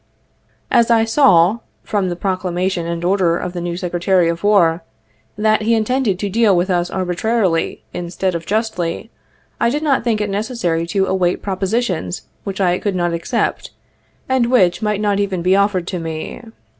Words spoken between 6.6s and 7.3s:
us arbi